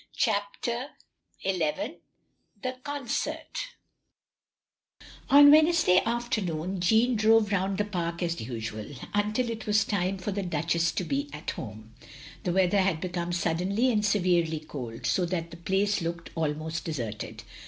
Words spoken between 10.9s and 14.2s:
to be At Home. The weather had become suddenly and